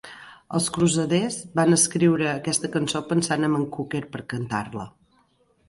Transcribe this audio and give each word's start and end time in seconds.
Els 0.59 0.69
Crusaders 0.77 1.37
van 1.59 1.75
escriure 1.77 2.27
aquesta 2.31 2.73
cançó 2.77 3.03
pensant 3.13 3.49
amb 3.51 3.61
en 3.63 3.69
Cocker 3.79 4.05
per 4.17 4.25
cantar-la. 4.37 4.91